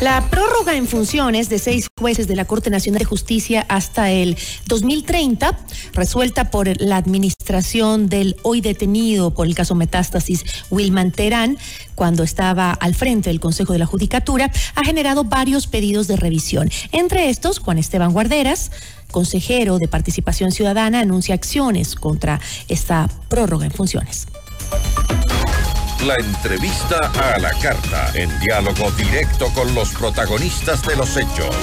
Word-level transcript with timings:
La 0.00 0.30
prórroga 0.30 0.76
en 0.76 0.86
funciones 0.86 1.50
de 1.50 1.58
seis 1.58 1.90
jueces 1.98 2.26
de 2.26 2.34
la 2.34 2.46
Corte 2.46 2.70
Nacional 2.70 3.00
de 3.00 3.04
Justicia 3.04 3.66
hasta 3.68 4.10
el 4.10 4.34
2030, 4.66 5.58
resuelta 5.92 6.50
por 6.50 6.80
la 6.80 6.96
administración 6.96 8.08
del 8.08 8.36
hoy 8.42 8.62
detenido 8.62 9.34
por 9.34 9.46
el 9.46 9.54
caso 9.54 9.74
Metástasis 9.74 10.46
Wilman 10.70 11.12
Terán, 11.12 11.58
cuando 11.94 12.22
estaba 12.22 12.72
al 12.72 12.94
frente 12.94 13.28
del 13.28 13.40
Consejo 13.40 13.74
de 13.74 13.78
la 13.78 13.84
Judicatura, 13.84 14.50
ha 14.74 14.84
generado 14.84 15.24
varios 15.24 15.66
pedidos 15.66 16.08
de 16.08 16.16
revisión. 16.16 16.70
Entre 16.92 17.28
estos, 17.28 17.58
Juan 17.58 17.76
Esteban 17.76 18.14
Guarderas, 18.14 18.70
consejero 19.10 19.78
de 19.78 19.86
Participación 19.86 20.50
Ciudadana, 20.50 21.00
anuncia 21.00 21.34
acciones 21.34 21.94
contra 21.94 22.40
esta 22.68 23.06
prórroga 23.28 23.66
en 23.66 23.72
funciones. 23.72 24.28
La 26.06 26.14
entrevista 26.14 26.96
a 26.96 27.38
la 27.38 27.50
carta, 27.60 28.10
en 28.14 28.30
diálogo 28.40 28.90
directo 28.92 29.52
con 29.52 29.74
los 29.74 29.90
protagonistas 29.90 30.82
de 30.86 30.96
los 30.96 31.14
hechos. 31.14 31.54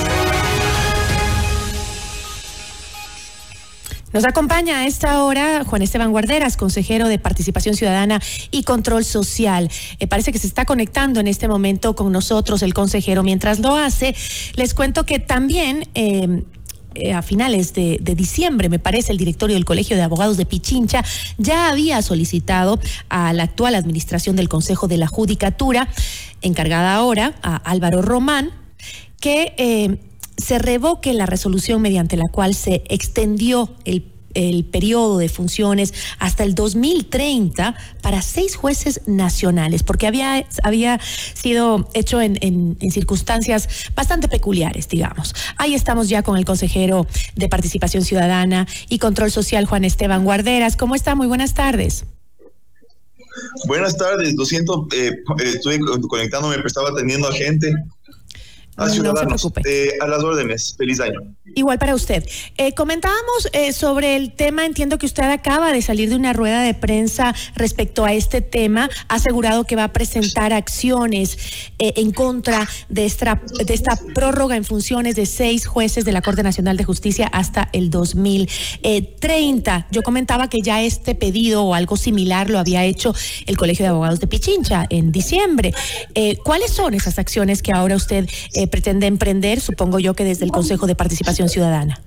Nos 4.14 4.26
acompaña 4.26 4.82
a 4.82 4.86
esta 4.86 5.24
hora 5.24 5.64
Juan 5.66 5.82
Esteban 5.82 6.12
Guarderas, 6.12 6.56
consejero 6.56 7.08
de 7.08 7.18
Participación 7.18 7.76
Ciudadana 7.76 8.22
y 8.52 8.62
Control 8.62 9.04
Social. 9.04 9.72
Eh, 9.98 10.06
parece 10.06 10.32
que 10.32 10.38
se 10.38 10.46
está 10.46 10.66
conectando 10.66 11.20
en 11.20 11.28
este 11.28 11.48
momento 11.48 11.96
con 11.96 12.12
nosotros 12.12 12.62
el 12.62 12.76
consejero. 12.76 13.24
Mientras 13.24 13.58
lo 13.58 13.76
hace, 13.76 14.16
les 14.54 14.76
cuento 14.76 15.04
que 15.04 15.18
también 15.18 15.90
eh, 15.96 16.44
eh, 17.00 17.14
a 17.14 17.22
finales 17.22 17.74
de, 17.74 18.00
diciembre, 18.16 18.70
me 18.70 18.80
parece, 18.80 19.12
el 19.12 19.18
directorio 19.18 19.56
del 19.56 19.66
Colegio 19.66 19.96
de 19.96 20.04
Abogados 20.04 20.38
de 20.38 20.46
Pichincha 20.46 21.04
ya 21.38 21.70
había 21.70 22.02
solicitado 22.02 22.80
a 23.10 23.34
la 23.34 23.44
actual 23.44 23.76
administración 23.76 24.36
del 24.36 24.50
Consejo 24.50 24.88
de 24.88 24.98
la 24.98 25.08
Judicatura, 25.08 25.88
encargada 26.42 26.96
ahora 26.96 27.36
a 27.44 27.56
Álvaro 27.58 28.02
Román, 28.02 28.52
que 29.20 29.54
eh, 29.58 29.98
se 30.38 30.60
revoque 30.60 31.14
la 31.14 31.26
resolución 31.26 31.82
mediante 31.82 32.18
la 32.18 32.30
cual 32.32 32.56
se 32.56 32.84
extendió 32.90 33.76
el 33.86 34.02
el 34.38 34.66
periodo 34.66 35.18
de 35.18 35.30
funciones 35.30 35.94
hasta 36.20 36.44
el 36.44 36.54
2030 36.54 37.76
para 38.02 38.22
seis 38.22 38.56
jueces 38.56 39.02
nacionales, 39.08 39.82
porque 39.82 40.06
había, 40.06 40.46
había 40.64 41.00
sido 41.34 41.90
hecho 41.94 42.22
en, 42.22 42.38
circunstancias 42.92 43.68
bastante 43.96 44.28
peculiares, 44.28 44.88
digamos. 44.88 45.34
Ahí 45.58 45.74
estamos 45.74 46.08
ya 46.08 46.22
con 46.22 46.38
el 46.38 46.46
consejero 46.46 47.08
de 47.36 47.50
Participación 47.50 48.04
Ciudadana 48.04 48.68
y 48.90 49.00
Control 49.00 49.32
Social, 49.32 49.66
Juan 49.66 49.84
Esteban 49.84 50.24
Guarderas. 50.24 50.78
¿Cómo 50.78 50.96
está? 50.96 51.16
Muy 51.16 51.28
buenas 51.28 51.54
tardes. 51.54 52.06
Buenas 53.68 53.98
tardes, 53.98 54.36
lo 54.36 54.46
siento, 54.46 54.88
eh, 54.96 55.12
estoy 55.44 55.80
conectándome, 56.10 56.56
pero 56.56 56.68
estaba 56.68 56.90
atendiendo 56.90 57.28
a 57.28 57.34
gente. 57.34 57.74
A 58.78 58.90
ciudadanos, 58.90 59.44
no 59.44 59.52
eh, 59.66 59.90
a 60.00 60.08
las 60.08 60.24
órdenes. 60.24 60.76
Feliz 60.78 61.00
año. 61.00 61.20
Igual 61.56 61.80
para 61.80 61.96
usted. 61.96 62.24
Eh, 62.58 62.74
comentábamos 62.74 63.50
eh, 63.52 63.74
sobre 63.74 64.16
el 64.16 64.34
tema, 64.34 64.68
entiendo 64.68 65.00
que 65.00 65.08
usted 65.08 65.24
acaba 65.24 65.74
de 65.74 65.82
salir 65.82 66.10
de 66.10 66.16
una 66.16 66.32
rueda 66.32 66.62
de 66.62 66.76
prensa 66.76 67.34
respecto 67.56 68.06
a 68.06 68.14
este 68.14 68.42
tema, 68.42 68.88
ha 69.08 69.16
asegurado 69.16 69.64
que 69.64 69.76
va 69.76 69.86
a 69.86 69.94
presentar 69.94 70.54
acciones 70.54 71.40
en 71.80 72.12
contra 72.12 72.70
de 72.90 73.06
esta, 73.06 73.42
de 73.66 73.74
esta 73.74 74.00
prórroga 74.14 74.56
en 74.56 74.64
funciones 74.64 75.16
de 75.16 75.26
seis 75.26 75.66
jueces 75.66 76.06
de 76.06 76.12
la 76.12 76.22
Corte 76.22 76.44
Nacional 76.44 76.78
de 76.78 76.84
Justicia 76.84 77.28
hasta 77.28 77.70
el 77.74 77.90
2030. 77.90 79.88
Yo 79.90 80.04
comentaba 80.04 80.50
que 80.50 80.60
ya 80.62 80.84
este 80.84 81.16
pedido 81.16 81.64
o 81.64 81.74
algo 81.74 81.98
similar 81.98 82.52
lo 82.52 82.60
había 82.60 82.86
hecho 82.86 83.16
el 83.48 83.58
Colegio 83.58 83.86
de 83.86 83.90
Abogados 83.90 84.20
de 84.20 84.28
Pichincha 84.28 84.86
en 84.92 85.12
diciembre. 85.12 85.74
¿Cuáles 86.44 86.72
son 86.72 86.94
esas 86.94 87.18
acciones 87.18 87.64
que 87.64 87.72
ahora 87.72 87.96
usted 87.96 88.30
pretende 88.68 89.08
emprender, 89.08 89.60
supongo 89.60 90.00
yo 90.00 90.14
que 90.14 90.24
desde 90.24 90.46
el 90.46 90.52
Consejo 90.52 90.88
de 90.88 90.96
Participación 90.96 91.50
Ciudadana. 91.50 92.02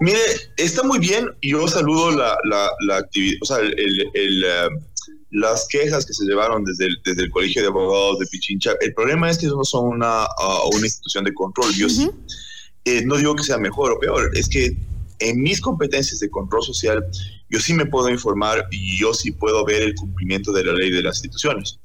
Mire, 0.00 0.20
está 0.56 0.82
muy 0.82 0.98
bien. 0.98 1.26
Yo 1.40 1.66
saludo 1.68 2.10
la, 2.10 2.36
la, 2.44 2.96
actividad, 2.96 3.38
o 3.42 3.46
sea, 3.46 3.58
el, 3.58 4.10
eh, 4.14 4.68
las 5.30 5.66
quejas 5.68 6.06
que 6.06 6.12
se 6.12 6.24
llevaron 6.24 6.64
desde 6.64 6.86
el, 6.86 6.96
desde 7.04 7.22
el 7.22 7.30
Colegio 7.30 7.62
de 7.62 7.68
Abogados 7.68 8.18
de 8.20 8.26
Pichincha. 8.26 8.72
El 8.80 8.94
problema 8.94 9.30
es 9.30 9.38
que 9.38 9.46
no 9.46 9.64
son 9.64 9.88
una, 9.88 10.24
uh, 10.24 10.76
una 10.76 10.86
institución 10.86 11.24
de 11.24 11.34
control. 11.34 11.72
Yo 11.74 11.88
eh, 12.84 13.02
no 13.04 13.16
digo 13.16 13.34
que 13.34 13.42
sea 13.42 13.58
mejor 13.58 13.92
o 13.92 13.98
peor, 13.98 14.30
es 14.34 14.48
que 14.48 14.76
en 15.18 15.42
mis 15.42 15.60
competencias 15.60 16.20
de 16.20 16.30
control 16.30 16.62
social, 16.62 17.04
yo 17.48 17.58
sí 17.58 17.72
me 17.72 17.86
puedo 17.86 18.08
informar 18.10 18.66
y 18.70 18.98
yo 18.98 19.14
sí 19.14 19.30
puedo 19.30 19.64
ver 19.64 19.82
el 19.82 19.94
cumplimiento 19.94 20.52
de 20.52 20.64
la 20.64 20.72
ley 20.72 20.90
de 20.90 21.02
las 21.02 21.16
instituciones. 21.16 21.80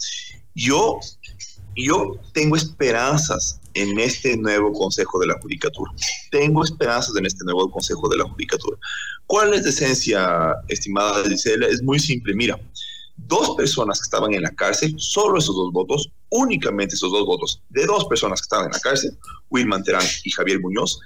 Yo 0.55 0.99
yo 1.75 2.15
tengo 2.33 2.55
esperanzas 2.55 3.59
en 3.73 3.99
este 3.99 4.35
nuevo 4.37 4.73
Consejo 4.73 5.19
de 5.19 5.27
la 5.27 5.39
Judicatura. 5.39 5.91
Tengo 6.31 6.63
esperanzas 6.63 7.15
en 7.15 7.25
este 7.25 7.43
nuevo 7.45 7.69
Consejo 7.71 8.07
de 8.09 8.17
la 8.17 8.25
Judicatura. 8.25 8.77
¿Cuál 9.25 9.53
es 9.53 9.63
la 9.63 9.69
esencia, 9.69 10.55
estimada 10.67 11.23
Gisela? 11.23 11.67
Es 11.67 11.81
muy 11.83 11.99
simple. 11.99 12.33
Mira, 12.33 12.59
dos 13.15 13.55
personas 13.55 13.99
que 13.99 14.05
estaban 14.05 14.33
en 14.33 14.41
la 14.41 14.51
cárcel, 14.51 14.93
solo 14.97 15.37
esos 15.37 15.55
dos 15.55 15.71
votos, 15.71 16.09
únicamente 16.29 16.95
esos 16.95 17.11
dos 17.11 17.25
votos 17.25 17.61
de 17.69 17.85
dos 17.85 18.05
personas 18.05 18.41
que 18.41 18.45
estaban 18.45 18.65
en 18.65 18.71
la 18.71 18.79
cárcel, 18.79 19.17
Wilman 19.49 19.83
Terán 19.83 20.05
y 20.23 20.31
Javier 20.31 20.59
Muñoz, 20.59 20.99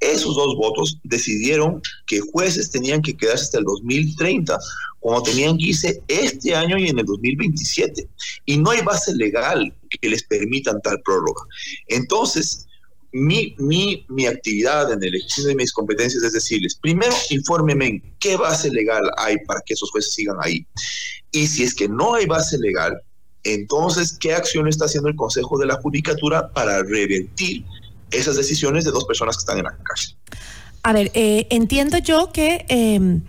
esos 0.00 0.36
dos 0.36 0.56
votos 0.56 0.98
decidieron 1.02 1.80
que 2.06 2.20
jueces 2.20 2.70
tenían 2.70 3.02
que 3.02 3.16
quedarse 3.16 3.44
hasta 3.44 3.58
el 3.58 3.64
2030, 3.64 4.58
cuando 5.00 5.22
tenían 5.22 5.56
que 5.58 5.66
irse 5.66 6.02
este 6.08 6.54
año 6.54 6.78
y 6.78 6.88
en 6.88 6.98
el 6.98 7.06
2027. 7.06 8.08
Y 8.46 8.58
no 8.58 8.70
hay 8.70 8.82
base 8.82 9.14
legal 9.14 9.74
que 9.88 10.08
les 10.08 10.22
permitan 10.22 10.80
tal 10.82 11.00
prórroga. 11.04 11.42
Entonces, 11.88 12.66
mi, 13.12 13.54
mi, 13.58 14.04
mi 14.08 14.26
actividad 14.26 14.92
en 14.92 15.02
el 15.02 15.14
ejercicio 15.14 15.48
de 15.48 15.54
mis 15.54 15.72
competencias 15.72 16.22
es 16.22 16.32
decirles, 16.32 16.76
primero, 16.76 17.14
infórmeme 17.30 18.02
qué 18.20 18.36
base 18.36 18.70
legal 18.70 19.02
hay 19.16 19.36
para 19.46 19.60
que 19.64 19.74
esos 19.74 19.90
jueces 19.90 20.14
sigan 20.14 20.36
ahí. 20.40 20.66
Y 21.32 21.46
si 21.46 21.62
es 21.64 21.74
que 21.74 21.88
no 21.88 22.14
hay 22.14 22.26
base 22.26 22.58
legal, 22.58 23.00
entonces, 23.44 24.16
¿qué 24.18 24.34
acción 24.34 24.68
está 24.68 24.86
haciendo 24.86 25.08
el 25.08 25.16
Consejo 25.16 25.58
de 25.58 25.66
la 25.66 25.76
Judicatura 25.76 26.52
para 26.52 26.82
revertir 26.82 27.64
esas 28.10 28.36
decisiones 28.36 28.84
de 28.84 28.90
dos 28.90 29.04
personas 29.04 29.36
que 29.36 29.40
están 29.40 29.58
en 29.58 29.64
la 29.64 29.76
cárcel. 29.82 30.16
A 30.82 30.92
ver, 30.92 31.10
eh, 31.14 31.46
entiendo 31.50 31.98
yo 31.98 32.30
que 32.32 32.64
em, 32.68 33.22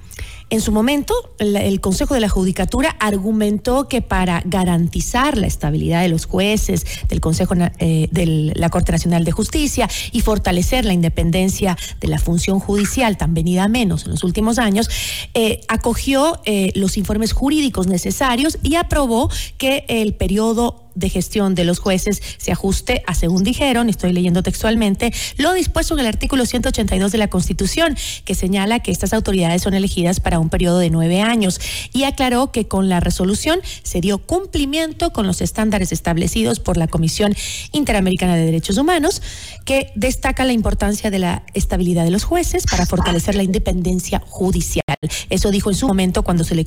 en 0.52 0.62
su 0.62 0.72
momento, 0.72 1.14
el 1.38 1.80
Consejo 1.80 2.16
de 2.16 2.22
la 2.22 2.30
Judicatura 2.30 2.96
argumentó 3.00 3.88
que 3.88 4.02
para 4.02 4.42
garantizar 4.46 5.38
la 5.38 5.46
estabilidad 5.46 6.02
de 6.02 6.10
los 6.10 6.26
jueces 6.26 6.86
del 7.08 7.22
Consejo 7.22 7.54
eh, 7.80 8.08
de 8.12 8.52
la 8.56 8.70
Corte 8.70 8.92
Nacional 8.92 9.26
de 9.26 9.32
Justicia 9.32 9.88
y 10.12 10.22
fortalecer 10.22 10.86
la 10.86 10.94
independencia 10.94 11.78
de 12.00 12.08
la 12.08 12.18
función 12.18 12.60
judicial, 12.60 13.18
tan 13.18 13.36
venida 13.36 13.68
menos 13.68 14.06
en 14.06 14.12
los 14.12 14.24
últimos 14.24 14.58
años, 14.58 14.90
eh, 15.34 15.62
acogió 15.68 16.42
los 16.74 16.98
informes 16.98 17.34
jurídicos 17.34 17.88
necesarios 17.88 18.58
y 18.64 18.76
aprobó 18.76 19.30
que 19.58 19.86
el 19.88 20.16
periodo 20.16 20.89
de 21.00 21.10
gestión 21.10 21.56
de 21.56 21.64
los 21.64 21.80
jueces 21.80 22.22
se 22.38 22.52
ajuste 22.52 23.04
a, 23.08 23.16
según 23.16 23.44
dijeron, 23.44 23.90
estoy 23.90 24.14
leyendo 24.14 24.44
textualmente, 24.44 25.14
lo 25.38 25.54
dispuesto 25.54 25.94
en 25.94 26.02
el 26.02 26.08
artículo 26.08 26.46
182 26.46 27.12
de 27.12 27.18
la 27.18 27.30
Constitución, 27.30 27.98
que 28.26 28.36
señala 28.36 28.80
que 28.80 28.92
estas 28.92 29.14
autoridades 29.14 29.64
son 29.64 29.74
elegidas 29.74 30.20
para 30.20 30.40
un 30.40 30.50
periodo 30.50 30.80
de 30.80 30.90
nueve 30.90 31.22
años, 31.22 31.60
y 31.94 32.04
aclaró 32.04 32.52
que 32.52 32.68
con 32.68 32.90
la 32.90 33.00
resolución 33.00 33.60
se 33.84 34.02
dio 34.02 34.20
cumplimiento 34.20 35.12
con 35.12 35.26
los 35.26 35.42
estándares 35.42 35.92
establecidos 35.92 36.60
por 36.60 36.78
la 36.78 36.88
Comisión 36.88 37.34
Interamericana 37.72 38.36
de 38.36 38.46
Derechos 38.46 38.78
Humanos, 38.78 39.22
que 39.66 39.92
destaca 39.96 40.46
la 40.46 40.54
importancia 40.54 41.10
de 41.12 41.20
la 41.20 41.44
estabilidad 41.54 42.04
de 42.04 42.12
los 42.12 42.24
jueces 42.24 42.66
para 42.70 42.86
fortalecer 42.86 43.36
la 43.36 43.44
independencia 43.44 44.22
judicial. 44.28 44.84
Eso 45.30 45.50
dijo 45.50 45.70
en 45.70 45.78
su 45.78 45.88
momento 45.88 46.24
cuando 46.24 46.44
se 46.44 46.56
le 46.56 46.66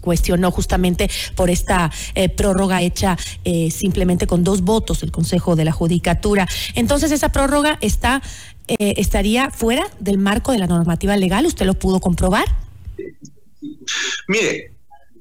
cuestionó 0.00 0.52
justamente 0.52 1.10
por 1.34 1.50
esta 1.50 1.90
eh, 2.14 2.28
prórroga 2.28 2.80
hecha 2.80 3.18
eh, 3.42 3.72
simplemente 3.72 4.28
con 4.28 4.44
dos 4.44 4.62
votos 4.62 5.02
el 5.02 5.10
Consejo 5.10 5.56
de 5.56 5.64
la 5.64 5.72
Judicatura. 5.72 6.46
Entonces, 6.76 7.10
esa 7.10 7.30
prórroga 7.30 7.78
está 7.80 8.22
eh, 8.68 8.94
estaría 8.98 9.50
fuera 9.50 9.84
del 9.98 10.18
marco 10.18 10.52
de 10.52 10.58
la 10.58 10.68
normativa 10.68 11.16
legal. 11.16 11.44
¿Usted 11.44 11.66
lo 11.66 11.74
pudo 11.74 11.98
comprobar? 11.98 12.44
Mire, 14.28 14.72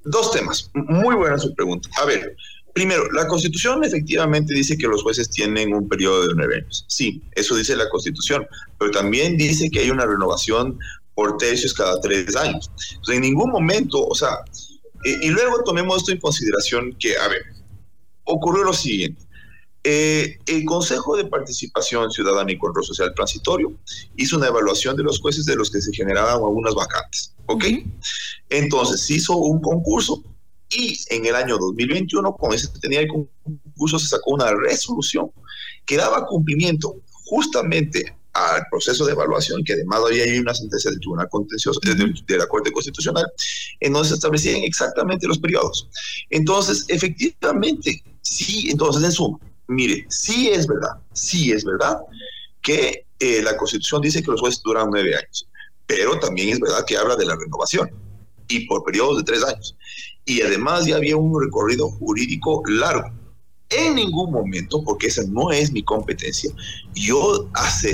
dos 0.06 0.32
temas. 0.32 0.70
Muy 0.76 1.16
buena 1.16 1.40
su 1.40 1.56
pregunta. 1.56 1.90
A 2.00 2.06
ver, 2.06 2.36
primero, 2.76 3.12
la 3.12 3.26
Constitución 3.26 3.84
efectivamente 3.84 4.54
dice 4.54 4.78
que 4.78 4.86
los 4.86 5.02
jueces 5.02 5.32
tienen 5.32 5.74
un 5.74 5.90
periodo 5.90 6.28
de 6.28 6.36
nueve 6.36 6.58
años. 6.58 6.86
Sí, 6.88 7.24
eso 7.32 7.56
dice 7.56 7.76
la 7.76 7.90
Constitución, 7.90 8.46
pero 8.78 8.92
también 8.92 9.36
dice 9.36 9.68
que 9.72 9.80
hay 9.80 9.90
una 9.90 10.06
renovación 10.06 10.78
por 11.14 11.38
tercios 11.38 11.74
cada 11.74 12.00
tres 12.00 12.36
años. 12.36 12.72
Entonces, 12.90 13.16
en 13.16 13.22
ningún 13.22 13.52
momento, 13.52 14.06
o 14.06 14.16
sea, 14.16 14.44
y 15.04 15.30
luego 15.30 15.64
tomemos 15.64 15.98
esto 15.98 16.12
en 16.12 16.20
consideración 16.20 16.96
que, 17.00 17.18
a 17.18 17.28
ver, 17.28 17.42
ocurrió 18.24 18.64
lo 18.64 18.74
siguiente. 18.74 19.26
Eh, 19.84 20.38
el 20.46 20.64
Consejo 20.66 21.18
de 21.18 21.26
Participación 21.26 22.12
Ciudadana 22.12 22.52
y 22.52 22.58
Control 22.60 22.86
Social 22.86 23.14
Transitorio 23.16 23.74
hizo 24.16 24.38
una 24.38 24.48
evaluación 24.48 24.96
de 24.96 25.02
los 25.02 25.20
jueces 25.20 25.46
de 25.46 25.56
los 25.56 25.72
que 25.72 25.82
se 25.82 25.92
generaban 25.92 26.36
algunas 26.36 26.76
vacantes. 26.76 27.34
¿Ok? 27.48 27.66
Entonces, 28.50 29.10
hizo 29.10 29.36
un 29.36 29.60
concurso 29.60 30.24
y 30.70 30.98
en 31.10 31.26
el 31.26 31.36
año 31.36 31.58
2021, 31.58 32.34
con 32.36 32.54
ese 32.54 32.68
tenía 32.80 33.02
el 33.02 33.10
concurso, 33.10 34.00
se 34.00 34.08
sacó 34.08 34.32
una 34.32 34.54
resolución 34.54 35.32
que 35.86 35.98
daba 35.98 36.26
cumplimiento 36.26 36.96
justamente 37.26 38.16
al 38.34 38.64
proceso 38.70 39.06
de 39.06 39.12
evaluación, 39.12 39.64
que 39.64 39.74
además 39.74 40.02
había 40.06 40.24
hay 40.24 40.40
una 40.40 40.54
sentencia 40.54 40.90
del 40.90 41.00
Tribunal 41.00 41.28
Contencioso 41.30 41.80
de, 41.82 42.38
la 42.38 42.48
Corte 42.48 42.72
Constitucional, 42.72 43.26
en 43.80 43.94
donde 43.94 44.10
se 44.10 44.16
establecían 44.16 44.62
exactamente 44.64 45.28
los 45.28 45.40
periodos. 45.40 45.90
Entonces, 46.30 46.86
efectivamente, 46.88 48.04
sí, 48.22 48.70
entonces 48.70 49.04
en 49.04 49.12
suma, 49.12 49.40
mire, 49.68 50.06
sí 50.10 50.50
es 50.50 50.68
verdad, 50.68 50.92
sí 51.14 51.52
es 51.52 51.64
verdad 51.66 51.98
que 52.62 53.06
eh, 53.20 53.42
la 53.42 53.58
Constitución 53.58 54.02
dice 54.02 54.24
que 54.24 54.32
los 54.32 54.40
jueces 54.40 54.62
duran 54.64 54.90
nueve 54.90 55.16
años, 55.16 55.48
pero 55.86 56.18
también 56.20 56.50
es 56.50 56.60
verdad 56.60 56.86
que 56.86 56.98
habla 56.98 57.16
de 57.16 57.26
la 57.26 57.36
renovación 57.36 57.92
y 58.48 58.66
por 58.66 58.84
periodos 58.84 59.18
de 59.18 59.24
tres 59.24 59.44
años. 59.44 59.76
Y 60.26 60.42
además 60.42 60.86
ya 60.86 60.98
había 60.98 61.18
un 61.18 61.42
recorrido 61.42 61.90
jurídico 61.90 62.64
largo 62.68 63.21
en 63.72 63.96
ningún 63.96 64.32
momento, 64.32 64.84
porque 64.84 65.08
esa 65.08 65.24
no 65.28 65.52
es 65.52 65.72
mi 65.72 65.84
competencia, 65.84 66.52
yo 66.94 67.50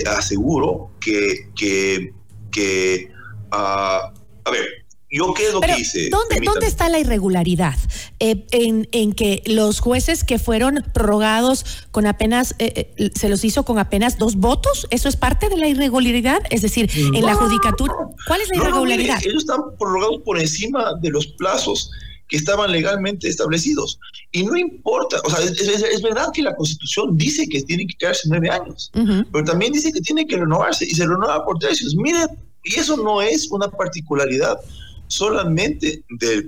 aseguro 0.05 0.91
que, 0.99 1.49
que, 1.55 2.13
que 2.51 3.09
uh, 3.51 4.11
a 4.45 4.51
ver, 4.51 4.87
¿Yo 5.09 5.33
qué 5.33 5.47
es 5.47 5.53
lo 5.53 5.61
que 5.61 5.79
hice? 5.79 6.09
¿dónde, 6.09 6.41
¿Dónde 6.43 6.67
está 6.67 6.89
la 6.89 6.99
irregularidad? 6.99 7.75
Eh, 8.19 8.45
en, 8.51 8.89
en, 8.91 9.13
que 9.13 9.41
los 9.45 9.79
jueces 9.79 10.25
que 10.25 10.37
fueron 10.37 10.83
prorrogados 10.93 11.65
con 11.91 12.07
apenas, 12.07 12.55
eh, 12.59 12.93
eh, 12.97 13.11
se 13.15 13.29
los 13.29 13.45
hizo 13.45 13.63
con 13.63 13.79
apenas 13.79 14.17
dos 14.17 14.35
votos, 14.35 14.85
¿eso 14.89 15.07
es 15.07 15.15
parte 15.15 15.47
de 15.47 15.55
la 15.55 15.69
irregularidad? 15.69 16.41
Es 16.49 16.61
decir, 16.61 16.89
en 16.93 17.25
la 17.25 17.35
judicatura, 17.35 17.93
¿cuál 18.27 18.41
es 18.41 18.49
la 18.49 18.57
irregularidad? 18.57 19.19
ellos 19.23 19.43
están 19.43 19.61
prorrogados 19.79 20.21
por 20.25 20.39
encima 20.39 20.93
de 21.01 21.09
los 21.09 21.27
plazos 21.27 21.89
que 22.27 22.37
estaban 22.37 22.71
legalmente 22.71 23.27
establecidos. 23.27 23.99
Y 24.31 24.43
no 24.43 24.57
importa, 24.57 25.21
o 25.23 25.29
sea, 25.29 25.39
es, 25.45 26.01
verdad 26.01 26.29
que 26.33 26.41
la 26.41 26.55
Constitución 26.55 27.17
dice 27.17 27.47
que 27.47 27.61
tiene 27.63 27.87
que 27.87 27.95
quedarse 27.95 28.27
nueve 28.29 28.49
años, 28.49 28.91
pero 29.31 29.45
también 29.45 29.71
dice 29.71 29.91
que 29.91 30.01
tiene 30.01 30.25
que 30.27 30.37
renovarse 30.37 30.85
y 30.85 30.91
se 30.91 31.05
renueva 31.05 31.45
por 31.45 31.59
tercios. 31.59 31.95
Mire, 31.95 32.25
y 32.63 32.79
eso 32.79 32.97
no 32.97 33.21
es 33.21 33.49
una 33.51 33.69
particularidad 33.69 34.59
solamente 35.07 36.03
de, 36.09 36.41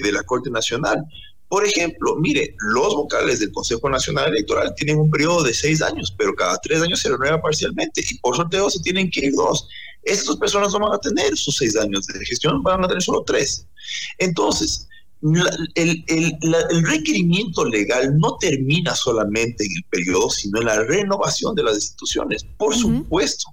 de, 0.00 0.12
la 0.12 0.22
Corte 0.24 0.50
Nacional. 0.50 1.04
Por 1.48 1.64
ejemplo, 1.64 2.16
mire, 2.16 2.54
los 2.58 2.94
vocales 2.94 3.40
del 3.40 3.52
Consejo 3.52 3.88
Nacional 3.88 4.28
Electoral 4.28 4.72
tienen 4.76 4.98
un 4.98 5.10
periodo 5.10 5.42
de 5.42 5.54
seis 5.54 5.82
años, 5.82 6.14
pero 6.16 6.34
cada 6.34 6.58
tres 6.58 6.80
años 6.82 7.00
se 7.00 7.08
renueva 7.08 7.40
parcialmente 7.40 8.02
y 8.08 8.18
por 8.18 8.36
sorteo 8.36 8.70
se 8.70 8.80
tienen 8.80 9.10
que 9.10 9.26
ir 9.26 9.34
dos. 9.34 9.68
Estas 10.02 10.36
personas 10.36 10.72
no 10.72 10.80
van 10.80 10.94
a 10.94 10.98
tener 10.98 11.36
sus 11.36 11.56
seis 11.56 11.76
años 11.76 12.06
de 12.06 12.24
gestión, 12.24 12.62
van 12.62 12.84
a 12.84 12.88
tener 12.88 13.02
solo 13.02 13.22
tres. 13.22 13.66
Entonces, 14.18 14.88
el, 15.74 16.04
el, 16.06 16.86
requerimiento 16.86 17.64
legal 17.64 18.16
no 18.18 18.36
termina 18.38 18.94
solamente 18.94 19.64
en 19.64 19.70
el 19.76 19.84
periodo, 19.90 20.30
sino 20.30 20.60
en 20.60 20.66
la 20.66 20.82
renovación 20.84 21.54
de 21.54 21.62
las 21.62 21.74
instituciones, 21.74 22.44
por 22.56 22.74
supuesto. 22.74 23.50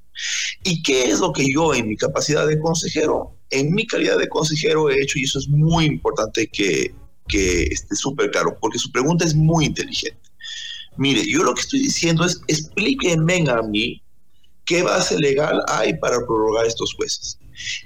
¿Y 0.63 0.81
qué 0.81 1.09
es 1.09 1.19
lo 1.19 1.33
que 1.33 1.45
yo 1.51 1.73
en 1.73 1.89
mi 1.89 1.97
capacidad 1.97 2.47
de 2.47 2.59
consejero, 2.59 3.35
en 3.49 3.73
mi 3.73 3.85
calidad 3.85 4.17
de 4.17 4.29
consejero 4.29 4.89
he 4.89 5.01
hecho? 5.01 5.19
Y 5.19 5.23
eso 5.23 5.39
es 5.39 5.49
muy 5.49 5.85
importante 5.85 6.47
que, 6.47 6.93
que 7.27 7.63
esté 7.63 7.95
súper 7.95 8.31
claro, 8.31 8.57
porque 8.59 8.79
su 8.79 8.91
pregunta 8.91 9.25
es 9.25 9.35
muy 9.35 9.65
inteligente. 9.65 10.21
Mire, 10.95 11.23
yo 11.29 11.43
lo 11.43 11.53
que 11.53 11.61
estoy 11.61 11.79
diciendo 11.81 12.25
es, 12.25 12.41
explíquenme 12.47 13.45
a 13.49 13.61
mí 13.61 14.01
qué 14.65 14.83
base 14.83 15.19
legal 15.19 15.61
hay 15.67 15.97
para 15.97 16.17
prorrogar 16.17 16.65
estos 16.65 16.93
jueces. 16.93 17.37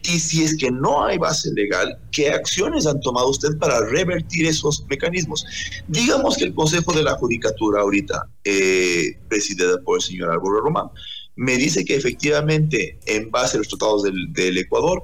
Y 0.03 0.19
si 0.19 0.43
es 0.43 0.57
que 0.57 0.71
no 0.71 1.05
hay 1.05 1.17
base 1.17 1.51
legal, 1.53 1.97
¿qué 2.11 2.29
acciones 2.29 2.85
han 2.85 2.99
tomado 3.01 3.29
usted 3.29 3.57
para 3.57 3.79
revertir 3.85 4.45
esos 4.45 4.85
mecanismos? 4.89 5.45
Digamos 5.87 6.37
que 6.37 6.45
el 6.45 6.53
Consejo 6.53 6.93
de 6.93 7.03
la 7.03 7.15
Judicatura 7.15 7.81
ahorita, 7.81 8.29
eh, 8.43 9.17
presidida 9.29 9.81
por 9.81 9.97
el 9.97 10.01
señor 10.01 10.31
Álvaro 10.31 10.61
Román, 10.61 10.87
me 11.35 11.57
dice 11.57 11.85
que 11.85 11.95
efectivamente, 11.95 12.99
en 13.05 13.31
base 13.31 13.57
a 13.57 13.59
los 13.59 13.69
tratados 13.69 14.03
del, 14.03 14.57
Ecuador, 14.57 15.03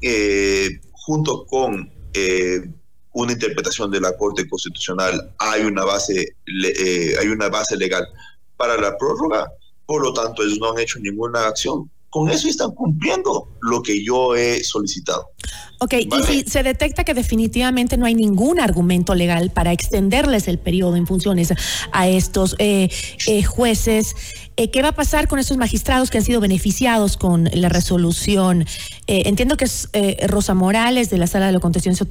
eh, 0.00 0.80
junto 0.92 1.44
con 1.46 1.90
eh, 2.14 2.70
una 3.12 3.32
interpretación 3.32 3.90
de 3.90 4.00
la 4.00 4.16
Corte 4.16 4.48
Constitucional, 4.48 5.34
hay 5.38 5.62
una 5.62 5.84
base, 5.84 6.36
hay 7.20 7.28
una 7.28 7.48
base 7.48 7.76
legal 7.76 8.06
para 8.56 8.80
la 8.80 8.96
prórroga. 8.96 9.50
Por 9.86 10.02
lo 10.02 10.12
tanto, 10.12 10.42
ellos 10.42 10.58
no 10.60 10.70
han 10.70 10.78
hecho 10.78 11.00
ninguna 11.00 11.46
acción 11.46 11.90
con 12.10 12.30
eso 12.30 12.48
están 12.48 12.70
cumpliendo 12.72 13.48
lo 13.60 13.82
que 13.82 14.02
yo 14.02 14.34
he 14.34 14.64
solicitado. 14.64 15.30
Ok, 15.80 15.94
y 15.94 16.22
si 16.22 16.42
se 16.42 16.62
detecta 16.62 17.04
que 17.04 17.14
definitivamente 17.14 17.96
no 17.96 18.06
hay 18.06 18.14
ningún 18.14 18.58
argumento 18.58 19.14
legal 19.14 19.50
para 19.50 19.72
extenderles 19.72 20.48
el 20.48 20.58
periodo 20.58 20.96
en 20.96 21.06
funciones 21.06 21.52
a 21.92 22.08
estos 22.08 22.56
eh, 22.58 22.88
eh, 23.26 23.42
jueces, 23.44 24.16
eh, 24.56 24.70
¿qué 24.70 24.82
va 24.82 24.88
a 24.88 24.94
pasar 24.94 25.28
con 25.28 25.38
esos 25.38 25.56
magistrados 25.56 26.10
que 26.10 26.18
han 26.18 26.24
sido 26.24 26.40
beneficiados 26.40 27.16
con 27.16 27.48
la 27.52 27.68
resolución? 27.68 28.66
entiendo 29.06 29.56
que 29.56 29.64
es 29.64 29.88
Rosa 30.26 30.52
Morales 30.52 31.08
de 31.08 31.16
la 31.16 31.26
Sala 31.26 31.46
de 31.46 31.52
lo 31.52 31.60
Contencioso 31.60 32.04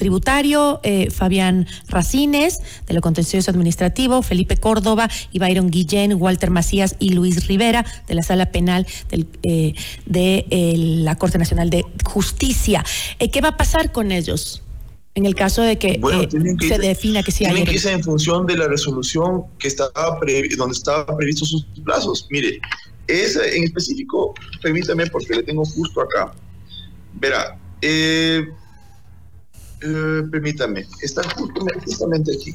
Tributario, 0.00 0.80
Fabián 1.10 1.66
Racines 1.88 2.60
de 2.86 2.94
lo 2.94 3.02
Contencioso 3.02 3.50
Administrativo, 3.50 4.22
Felipe 4.22 4.56
Córdoba, 4.56 5.10
y 5.30 5.38
Byron 5.38 5.70
Guillén, 5.70 6.14
Walter 6.14 6.50
Macías 6.50 6.96
y 6.98 7.10
Luis 7.10 7.46
Rivera 7.46 7.84
de 8.08 8.14
la 8.14 8.22
Sala 8.22 8.50
Penal 8.50 8.86
de 10.06 10.44
la 11.04 11.16
Corte 11.16 11.38
Nacional 11.38 11.68
de 11.68 11.84
Justicia. 12.04 12.84
Eh, 13.18 13.30
¿Qué 13.30 13.40
va 13.40 13.48
a 13.48 13.56
pasar 13.56 13.92
con 13.92 14.10
ellos? 14.10 14.62
En 15.14 15.26
el 15.26 15.34
caso 15.34 15.62
de 15.62 15.76
que, 15.78 16.00
eh, 16.00 16.28
se 16.66 16.78
defina 16.78 17.22
que 17.22 17.32
sí 17.32 17.44
hay. 17.44 17.50
Tienen 17.50 17.66
que 17.66 17.74
irse 17.74 17.90
en 17.90 18.02
función 18.02 18.46
de 18.46 18.56
la 18.56 18.68
resolución 18.68 19.44
que 19.58 19.68
estaba 19.68 19.90
donde 20.56 20.72
estaban 20.72 21.16
previstos 21.16 21.50
sus 21.50 21.66
plazos. 21.84 22.26
Mire, 22.30 22.60
ese 23.08 23.56
en 23.56 23.64
específico, 23.64 24.34
permítame 24.62 25.06
porque 25.08 25.34
le 25.34 25.42
tengo 25.42 25.64
justo 25.64 26.00
acá. 26.00 26.32
Verá, 27.14 27.58
eh, 27.82 28.46
permítame, 29.80 30.86
está 31.02 31.22
justamente 31.84 32.32
aquí. 32.34 32.54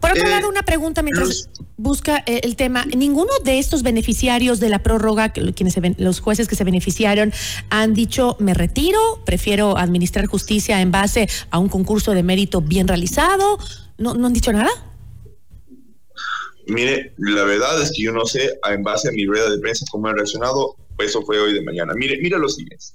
Por 0.00 0.10
otro 0.10 0.26
eh, 0.26 0.30
lado, 0.30 0.48
una 0.48 0.62
pregunta 0.62 1.02
mientras 1.02 1.48
busca 1.76 2.22
eh, 2.26 2.40
el 2.44 2.56
tema. 2.56 2.84
Ninguno 2.84 3.30
de 3.44 3.58
estos 3.58 3.82
beneficiarios 3.82 4.60
de 4.60 4.68
la 4.68 4.82
prórroga, 4.82 5.32
quienes 5.32 5.76
los 5.98 6.20
jueces 6.20 6.48
que 6.48 6.54
se 6.54 6.64
beneficiaron, 6.64 7.32
han 7.70 7.94
dicho 7.94 8.36
me 8.38 8.54
retiro, 8.54 9.00
prefiero 9.24 9.76
administrar 9.76 10.26
justicia 10.26 10.80
en 10.80 10.90
base 10.90 11.28
a 11.50 11.58
un 11.58 11.68
concurso 11.68 12.12
de 12.12 12.22
mérito 12.22 12.60
bien 12.60 12.86
realizado. 12.88 13.58
¿No, 13.98 14.14
no 14.14 14.26
han 14.26 14.32
dicho 14.32 14.52
nada? 14.52 14.70
Mire, 16.68 17.14
la 17.18 17.44
verdad 17.44 17.80
es 17.80 17.92
que 17.92 18.02
yo 18.02 18.12
no 18.12 18.26
sé, 18.26 18.58
en 18.68 18.82
base 18.82 19.08
a 19.08 19.12
mi 19.12 19.24
rueda 19.24 19.50
de 19.50 19.58
prensa, 19.58 19.86
cómo 19.90 20.08
han 20.08 20.16
reaccionado. 20.16 20.76
Eso 20.98 21.22
fue 21.22 21.38
hoy 21.38 21.52
de 21.52 21.62
mañana. 21.62 21.94
Mire, 21.94 22.18
mire 22.22 22.38
lo 22.38 22.48
siguiente. 22.48 22.86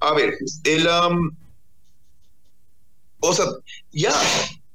A 0.00 0.14
ver, 0.14 0.34
el... 0.64 0.88
o 3.20 3.32
sea, 3.32 3.46
ya 3.92 4.12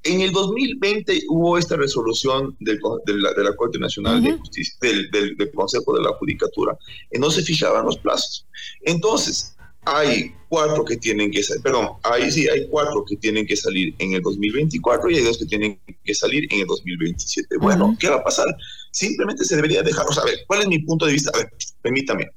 en 0.03 0.21
el 0.21 0.31
2020 0.31 1.23
hubo 1.29 1.57
esta 1.57 1.77
resolución 1.77 2.55
del, 2.59 2.79
de, 3.05 3.43
la, 3.43 3.55
Corte 3.55 3.79
Nacional 3.79 4.21
de 4.21 4.33
Justicia, 4.33 4.75
del, 4.81 5.09
del, 5.09 5.51
Consejo 5.53 5.95
de 5.95 6.03
la 6.03 6.13
Judicatura, 6.13 6.77
y 7.11 7.19
no 7.19 7.31
se 7.31 7.41
fijaban 7.41 7.85
los 7.85 7.97
plazos. 7.97 8.45
Entonces, 8.81 9.55
hay 9.85 10.33
cuatro 10.49 10.85
que 10.85 10.97
tienen 10.97 11.31
que 11.31 11.43
salir, 11.43 11.63
perdón, 11.63 11.89
ahí 12.03 12.31
sí, 12.31 12.47
hay 12.47 12.67
cuatro 12.69 13.03
que 13.05 13.17
tienen 13.17 13.45
que 13.45 13.55
salir 13.55 13.93
en 13.99 14.13
el 14.13 14.21
2024 14.21 15.09
y 15.09 15.17
hay 15.17 15.23
dos 15.23 15.37
que 15.37 15.45
tienen 15.45 15.79
que 16.03 16.15
salir 16.15 16.47
en 16.53 16.61
el 16.61 16.67
2027. 16.67 17.57
Bueno, 17.57 17.95
¿qué 17.99 18.09
va 18.09 18.17
a 18.17 18.23
pasar? 18.23 18.45
Simplemente 18.91 19.43
se 19.45 19.55
debería 19.55 19.81
dejar, 19.83 20.05
o 20.07 20.13
sea, 20.13 20.23
a 20.23 20.25
ver, 20.25 20.39
¿cuál 20.47 20.61
es 20.61 20.67
mi 20.67 20.79
punto 20.79 21.05
de 21.05 21.13
vista? 21.13 21.31
A 21.33 21.39
ver, 21.39 21.49
permítame. 21.81 22.29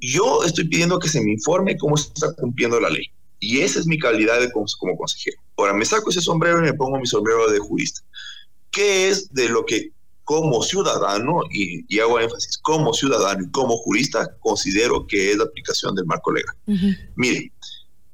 Yo 0.00 0.42
estoy 0.44 0.68
pidiendo 0.68 0.98
que 0.98 1.08
se 1.08 1.20
me 1.20 1.32
informe 1.32 1.76
cómo 1.76 1.96
se 1.96 2.08
está 2.08 2.32
cumpliendo 2.34 2.80
la 2.80 2.90
ley. 2.90 3.06
Y 3.42 3.60
esa 3.60 3.80
es 3.80 3.86
mi 3.88 3.98
calidad 3.98 4.40
de, 4.40 4.52
como 4.52 4.96
consejero. 4.96 5.36
Ahora, 5.56 5.74
me 5.74 5.84
saco 5.84 6.10
ese 6.10 6.20
sombrero 6.20 6.60
y 6.60 6.62
me 6.62 6.74
pongo 6.74 6.96
mi 6.98 7.08
sombrero 7.08 7.50
de 7.50 7.58
jurista. 7.58 8.00
¿Qué 8.70 9.08
es 9.08 9.34
de 9.34 9.48
lo 9.48 9.66
que 9.66 9.90
como 10.22 10.62
ciudadano, 10.62 11.40
y, 11.50 11.98
hago 11.98 12.20
énfasis, 12.20 12.56
como 12.58 12.94
ciudadano 12.94 13.44
y 13.44 13.50
como 13.50 13.76
jurista, 13.78 14.36
considero 14.38 15.08
que 15.08 15.32
es 15.32 15.36
la 15.38 15.44
aplicación 15.44 15.96
del 15.96 16.06
marco 16.06 16.32
legal? 16.32 16.54
Mire, 17.16 17.52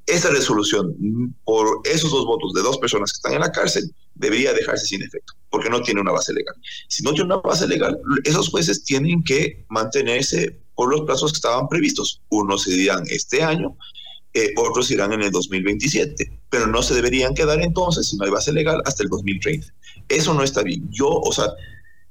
esta 0.07 0.31
resolución, 0.31 0.97
por 1.45 1.83
esos 1.85 2.11
dos 2.11 2.25
votos 2.25 2.55
de 2.55 2.63
dos 2.63 2.79
personas 2.79 3.13
que 3.13 3.17
están 3.17 3.35
en 3.35 3.41
la 3.41 3.53
cárcel, 3.53 3.95
debería 4.15 4.55
dejarse 4.55 4.87
sin 4.87 5.03
efecto, 5.03 5.35
porque 5.51 5.69
no 5.69 5.83
tiene 5.83 6.01
una 6.01 6.13
base 6.13 6.33
legal. 6.33 6.55
Si 6.89 7.03
no 7.03 7.13
tiene 7.13 7.27
una 7.27 7.43
base 7.43 7.69
legal, 7.69 8.01
esos 8.25 8.49
jueces 8.49 8.83
tienen 8.83 9.23
que 9.23 9.67
mantenerse 9.69 10.59
por 10.75 10.91
los 10.91 11.03
plazos 11.03 11.33
que 11.33 11.37
estaban 11.37 11.69
previstos. 11.69 12.23
Unos 12.31 12.63
se 12.63 12.71
dirán 12.71 13.03
este 13.11 13.43
año 13.43 13.77
eh, 14.39 14.53
otros 14.57 14.89
irán 14.93 15.13
en 15.13 15.23
el 15.23 15.33
2027, 15.33 16.41
pero 16.49 16.69
no 16.69 16.81
se 16.81 16.95
deberían 16.95 17.35
quedar 17.35 17.61
entonces, 17.61 18.09
si 18.09 18.17
no 18.17 18.25
hay 18.25 18.31
base 18.31 18.53
legal, 18.53 18.81
hasta 18.85 19.03
el 19.03 19.09
2030. 19.09 19.67
Eso 20.09 20.33
no 20.33 20.45
está 20.45 20.63
bien. 20.63 20.89
Yo, 20.93 21.09
o 21.09 21.33
sea, 21.33 21.47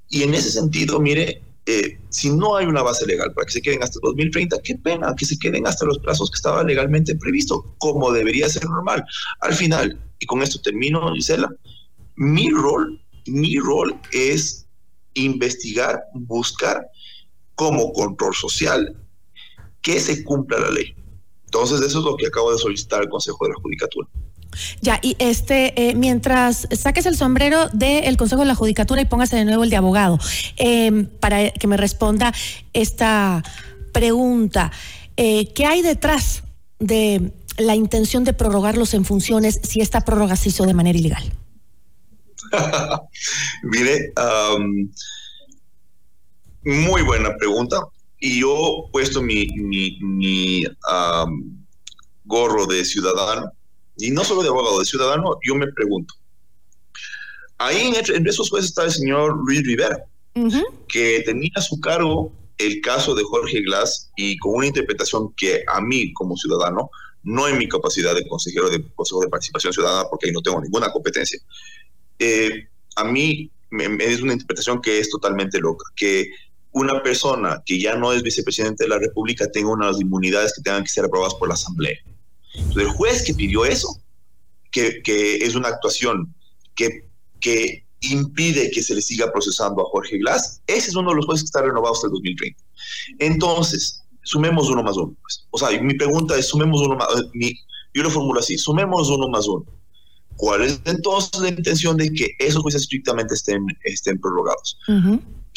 y 0.09 0.23
en 0.23 0.33
ese 0.33 0.51
sentido, 0.51 0.99
mire, 0.99 1.41
eh, 1.65 1.97
si 2.09 2.29
no 2.29 2.57
hay 2.57 2.65
una 2.65 2.81
base 2.81 3.05
legal 3.05 3.33
para 3.33 3.45
que 3.45 3.53
se 3.53 3.61
queden 3.61 3.81
hasta 3.81 3.99
2030, 4.01 4.57
qué 4.61 4.75
pena 4.75 5.15
que 5.17 5.25
se 5.25 5.39
queden 5.39 5.65
hasta 5.67 5.85
los 5.85 5.99
plazos 5.99 6.29
que 6.29 6.35
estaba 6.35 6.63
legalmente 6.63 7.15
previsto, 7.15 7.75
como 7.77 8.11
debería 8.11 8.49
ser 8.49 8.65
normal. 8.65 9.05
Al 9.39 9.53
final, 9.53 9.97
y 10.19 10.25
con 10.25 10.41
esto 10.41 10.59
termino, 10.61 11.13
Gisela, 11.13 11.49
mi 12.15 12.49
rol, 12.49 13.01
mi 13.25 13.57
rol 13.57 13.97
es 14.11 14.67
investigar, 15.13 16.03
buscar 16.13 16.87
como 17.55 17.93
control 17.93 18.35
social 18.35 18.95
que 19.81 19.99
se 20.01 20.25
cumpla 20.25 20.59
la 20.59 20.71
ley. 20.71 20.93
Entonces, 21.47 21.81
eso 21.81 21.99
es 21.99 22.05
lo 22.05 22.17
que 22.17 22.27
acabo 22.27 22.51
de 22.51 22.57
solicitar 22.57 23.01
al 23.01 23.09
Consejo 23.09 23.45
de 23.45 23.51
la 23.51 23.55
Judicatura. 23.61 24.07
Ya, 24.81 24.99
y 25.01 25.15
este, 25.19 25.89
eh, 25.89 25.95
mientras 25.95 26.67
saques 26.71 27.05
el 27.05 27.15
sombrero 27.15 27.67
del 27.69 28.17
Consejo 28.17 28.41
de 28.41 28.47
la 28.47 28.55
Judicatura 28.55 29.01
y 29.01 29.05
póngase 29.05 29.35
de 29.37 29.45
nuevo 29.45 29.63
el 29.63 29.69
de 29.69 29.77
abogado, 29.77 30.19
em, 30.57 31.05
para 31.05 31.51
que 31.51 31.67
me 31.67 31.77
responda 31.77 32.33
esta 32.73 33.43
pregunta, 33.93 34.71
eh, 35.15 35.53
¿qué 35.53 35.65
hay 35.65 35.81
detrás 35.81 36.43
de 36.79 37.31
la 37.57 37.75
intención 37.75 38.23
de 38.23 38.33
prorrogarlos 38.33 38.93
en 38.93 39.05
funciones 39.05 39.59
si 39.63 39.81
esta 39.81 40.01
prórroga 40.01 40.35
se 40.35 40.49
hizo 40.49 40.65
de 40.65 40.73
manera 40.73 40.97
ilegal? 40.97 41.31
Mire, 43.63 44.13
muy 46.63 47.01
buena 47.03 47.35
pregunta. 47.37 47.79
Y 48.19 48.41
yo 48.41 48.89
puesto 48.91 49.21
mi, 49.21 49.47
mi, 49.47 50.65
gorro 52.25 52.65
de 52.65 52.83
ciudadano, 52.83 53.51
y 53.97 54.11
no 54.11 54.23
solo 54.23 54.43
de 54.43 54.49
abogado, 54.49 54.79
de 54.79 54.85
ciudadano, 54.85 55.37
yo 55.43 55.55
me 55.55 55.67
pregunto. 55.71 56.13
Ahí 57.57 57.93
entre, 57.95 58.17
esos 58.29 58.49
jueces 58.49 58.69
está 58.69 58.83
el 58.83 58.91
señor 58.91 59.37
Luis 59.45 59.63
Rivera, 59.63 59.97
que 60.87 61.23
tenía 61.25 61.49
a 61.55 61.61
su 61.61 61.79
cargo 61.79 62.31
el 62.57 62.81
caso 62.81 63.15
de 63.15 63.23
Jorge 63.23 63.61
Glass 63.61 64.11
y 64.15 64.37
con 64.37 64.55
una 64.55 64.67
interpretación 64.67 65.33
que 65.33 65.63
a 65.67 65.81
mí 65.81 66.13
como 66.13 66.35
ciudadano, 66.35 66.89
no 67.23 67.47
en 67.47 67.57
mi 67.57 67.67
capacidad 67.67 68.15
de 68.15 68.27
consejero 68.27 68.69
de 68.69 68.83
Consejo 68.95 69.21
de 69.21 69.29
Participación 69.29 69.73
Ciudadana, 69.73 70.07
porque 70.09 70.27
ahí 70.27 70.31
no 70.31 70.41
tengo 70.41 70.61
ninguna 70.61 70.91
competencia, 70.91 71.39
eh, 72.19 72.67
a 72.95 73.03
mí 73.03 73.51
me, 73.69 73.85
es 73.99 74.21
una 74.21 74.33
interpretación 74.33 74.81
que 74.81 74.99
es 74.99 75.09
totalmente 75.09 75.59
loca, 75.59 75.85
que 75.95 76.29
una 76.77 77.01
persona 77.01 77.61
que 77.65 77.79
ya 77.79 77.95
no 77.95 78.13
es 78.13 78.21
vicepresidente 78.21 78.83
de 78.83 78.89
la 78.89 78.99
República 78.99 79.51
tenga 79.51 79.71
unas 79.71 79.99
inmunidades 79.99 80.53
que 80.53 80.61
tengan 80.61 80.83
que 80.83 80.89
ser 80.89 81.05
aprobadas 81.05 81.33
por 81.35 81.47
la 81.47 81.55
Asamblea. 81.55 81.97
Entonces, 82.53 82.83
el 82.83 82.89
juez 82.89 83.23
que 83.23 83.33
pidió 83.33 83.65
eso, 83.65 83.89
que, 84.71 85.01
que 85.03 85.37
es 85.37 85.55
una 85.55 85.69
actuación 85.69 86.33
que, 86.75 87.07
que 87.39 87.83
impide 88.01 88.69
que 88.69 88.83
se 88.83 88.93
le 88.93 89.01
siga 89.01 89.31
procesando 89.31 89.81
a 89.81 89.89
Jorge 89.89 90.17
Glass, 90.19 90.61
ese 90.67 90.89
es 90.89 90.95
uno 90.95 91.09
de 91.09 91.15
los 91.15 91.25
jueces 91.25 91.43
que 91.43 91.47
está 91.47 91.61
renovado 91.63 91.93
hasta 91.93 92.07
el 92.07 92.13
2030. 92.13 92.63
Entonces, 93.19 94.03
sumemos 94.23 94.69
uno 94.69 94.83
más 94.83 94.97
uno. 94.97 95.15
Pues. 95.21 95.47
O 95.49 95.57
sea, 95.57 95.69
mi 95.81 95.95
pregunta 95.95 96.37
es, 96.37 96.47
sumemos 96.47 96.81
uno 96.81 96.95
más, 96.95 97.07
mi, 97.33 97.53
yo 97.93 98.03
lo 98.03 98.09
formulo 98.11 98.39
así, 98.39 98.57
sumemos 98.57 99.09
uno 99.09 99.27
más 99.29 99.47
uno. 99.47 99.65
¿Cuál 100.35 100.61
es 100.61 100.79
entonces 100.85 101.41
la 101.41 101.49
intención 101.49 101.97
de 101.97 102.13
que 102.13 102.29
esos 102.37 102.61
jueces 102.61 102.83
estrictamente 102.83 103.33
estén, 103.33 103.65
estén 103.83 104.19
prorrogados? 104.19 104.77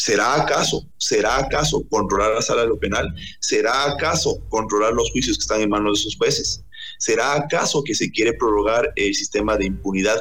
¿Será 0.01 0.35
acaso, 0.35 0.87
será 0.97 1.37
acaso 1.37 1.85
controlar 1.91 2.35
la 2.35 2.41
sala 2.41 2.63
de 2.63 2.69
lo 2.69 2.79
penal? 2.79 3.15
¿Será 3.39 3.85
acaso 3.85 4.41
controlar 4.49 4.95
los 4.95 5.11
juicios 5.11 5.37
que 5.37 5.43
están 5.43 5.61
en 5.61 5.69
manos 5.69 5.93
de 5.93 6.01
esos 6.01 6.17
jueces? 6.17 6.65
¿Será 6.99 7.35
acaso 7.35 7.85
que 7.85 7.95
se 7.95 8.11
quiere 8.11 8.33
prorrogar 8.33 8.91
el 8.97 9.15
sistema 9.15 9.59
de 9.59 9.67
impunidad 9.67 10.19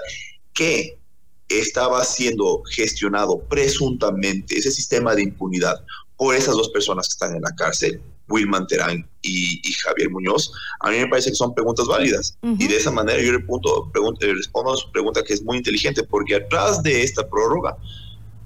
que 0.54 1.00
estaba 1.48 2.04
siendo 2.04 2.62
gestionado 2.70 3.40
presuntamente, 3.48 4.58
ese 4.58 4.70
sistema 4.70 5.16
de 5.16 5.24
impunidad, 5.24 5.82
por 6.18 6.36
esas 6.36 6.56
dos 6.56 6.68
personas 6.72 7.08
que 7.08 7.14
están 7.14 7.38
en 7.38 7.42
la 7.42 7.56
cárcel, 7.56 8.02
Wilman 8.28 8.68
Terán 8.68 9.10
y, 9.22 9.62
Javier 9.82 10.10
Muñoz, 10.10 10.52
a 10.82 10.92
mí 10.92 10.98
me 10.98 11.08
parece 11.08 11.30
que 11.30 11.38
son 11.38 11.56
preguntas 11.56 11.88
válidas. 11.88 12.38
Y 12.44 12.68
de 12.68 12.76
esa 12.76 12.92
manera 12.92 13.22
yo 13.22 13.32
le, 13.32 13.40
punto, 13.40 13.90
respondo 14.20 14.74
a 14.74 14.78
su 14.78 14.92
pregunta 14.92 15.24
que 15.24 15.34
es 15.34 15.42
muy 15.42 15.56
inteligente, 15.56 16.04
porque 16.04 16.36
atrás 16.36 16.84
de 16.84 17.02
esta 17.02 17.28
prórroga 17.30 17.78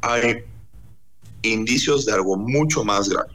hay 0.02 0.44
indicios 1.44 2.06
de 2.06 2.14
algo 2.14 2.38
mucho 2.38 2.84
más 2.84 3.10
grave. 3.10 3.30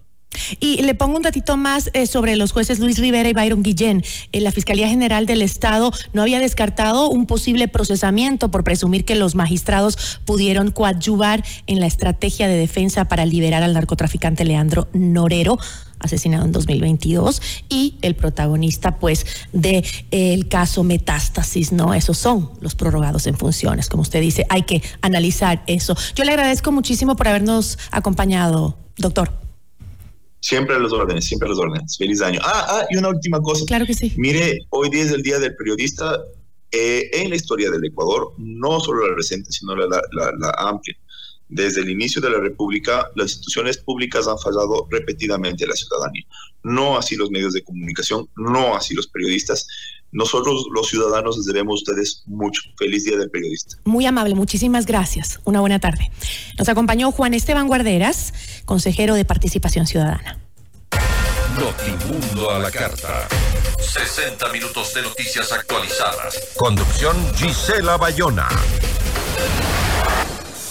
Y 0.60 0.82
le 0.82 0.94
pongo 0.94 1.16
un 1.16 1.22
datito 1.22 1.56
más 1.56 1.90
eh, 1.92 2.06
sobre 2.06 2.36
los 2.36 2.52
jueces 2.52 2.78
Luis 2.78 2.98
Rivera 2.98 3.28
y 3.28 3.32
Byron 3.32 3.62
Guillén. 3.62 4.04
Eh, 4.32 4.40
la 4.40 4.52
Fiscalía 4.52 4.88
General 4.88 5.26
del 5.26 5.42
Estado 5.42 5.92
no 6.12 6.22
había 6.22 6.40
descartado 6.40 7.08
un 7.08 7.26
posible 7.26 7.68
procesamiento 7.68 8.50
por 8.50 8.64
presumir 8.64 9.04
que 9.04 9.14
los 9.14 9.34
magistrados 9.34 10.20
pudieron 10.24 10.70
coadyuvar 10.70 11.44
en 11.66 11.80
la 11.80 11.86
estrategia 11.86 12.48
de 12.48 12.56
defensa 12.56 13.06
para 13.06 13.26
liberar 13.26 13.62
al 13.62 13.74
narcotraficante 13.74 14.44
Leandro 14.44 14.88
Norero 14.92 15.58
asesinado 16.00 16.44
en 16.44 16.52
2022 16.52 17.42
y 17.68 17.96
el 18.02 18.14
protagonista 18.14 18.98
pues 18.98 19.26
de 19.52 19.78
eh, 20.10 20.34
el 20.34 20.48
caso 20.48 20.84
Metástasis, 20.84 21.72
¿no? 21.72 21.94
Esos 21.94 22.18
son 22.18 22.50
los 22.60 22.74
prorrogados 22.74 23.26
en 23.26 23.36
funciones, 23.36 23.88
como 23.88 24.02
usted 24.02 24.20
dice, 24.20 24.46
hay 24.48 24.62
que 24.62 24.82
analizar 25.02 25.62
eso. 25.66 25.96
Yo 26.14 26.24
le 26.24 26.32
agradezco 26.32 26.72
muchísimo 26.72 27.16
por 27.16 27.28
habernos 27.28 27.78
acompañado, 27.90 28.78
doctor. 28.96 29.47
Siempre 30.40 30.76
a 30.76 30.78
los 30.78 30.92
órdenes, 30.92 31.24
siempre 31.24 31.46
a 31.46 31.50
los 31.50 31.58
órdenes. 31.58 31.96
Feliz 31.96 32.22
año. 32.22 32.40
Ah, 32.44 32.66
ah, 32.68 32.86
y 32.90 32.96
una 32.96 33.08
última 33.08 33.40
cosa. 33.40 33.64
Claro 33.66 33.86
que 33.86 33.94
sí. 33.94 34.12
Mire, 34.16 34.60
hoy 34.70 34.88
día 34.90 35.02
es 35.02 35.12
el 35.12 35.22
Día 35.22 35.38
del 35.38 35.54
Periodista. 35.56 36.18
Eh, 36.70 37.08
en 37.14 37.30
la 37.30 37.36
historia 37.36 37.70
del 37.70 37.82
Ecuador, 37.82 38.34
no 38.36 38.78
solo 38.80 39.08
la 39.08 39.16
reciente, 39.16 39.50
sino 39.50 39.74
la, 39.74 39.86
la, 39.86 40.54
amplia. 40.58 40.94
Desde 41.48 41.80
el 41.80 41.90
inicio 41.90 42.20
de 42.20 42.30
la 42.30 42.40
República, 42.40 43.08
las 43.14 43.30
instituciones 43.30 43.78
públicas 43.78 44.28
han 44.28 44.38
fallado 44.38 44.86
repetidamente 44.90 45.64
a 45.64 45.68
la 45.68 45.74
ciudadanía. 45.74 46.24
No 46.62 46.98
así 46.98 47.16
los 47.16 47.30
medios 47.30 47.54
de 47.54 47.62
comunicación, 47.62 48.28
no 48.36 48.76
así 48.76 48.94
los 48.94 49.06
periodistas. 49.06 49.66
Nosotros, 50.10 50.66
los 50.72 50.88
ciudadanos, 50.88 51.36
les 51.36 51.46
debemos 51.46 51.72
a 51.72 51.82
ustedes 51.82 52.22
mucho. 52.26 52.62
Feliz 52.78 53.04
Día 53.04 53.16
del 53.16 53.30
Periodista. 53.30 53.76
Muy 53.84 54.06
amable, 54.06 54.34
muchísimas 54.34 54.86
gracias. 54.86 55.40
Una 55.44 55.60
buena 55.60 55.78
tarde. 55.78 56.10
Nos 56.58 56.68
acompañó 56.68 57.12
Juan 57.12 57.34
Esteban 57.34 57.66
Guarderas, 57.66 58.32
consejero 58.64 59.14
de 59.14 59.24
Participación 59.24 59.86
Ciudadana. 59.86 60.38
Notimundo 61.58 62.50
a 62.50 62.58
la 62.58 62.70
carta. 62.70 63.28
60 63.78 64.52
minutos 64.52 64.94
de 64.94 65.02
noticias 65.02 65.50
actualizadas. 65.52 66.52
Conducción 66.56 67.16
Gisela 67.34 67.96
Bayona. 67.96 68.48